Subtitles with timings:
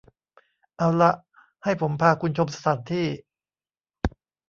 [0.77, 1.11] เอาละ
[1.63, 3.07] ให้ผมพาคุณชมสถานที่